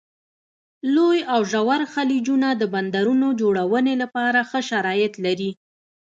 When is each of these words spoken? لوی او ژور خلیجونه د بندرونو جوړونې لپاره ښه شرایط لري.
لوی 0.95 1.19
او 1.33 1.41
ژور 1.51 1.81
خلیجونه 1.93 2.47
د 2.55 2.63
بندرونو 2.73 3.27
جوړونې 3.41 3.93
لپاره 4.03 4.39
ښه 4.49 4.59
شرایط 4.69 5.13
لري. 5.25 5.51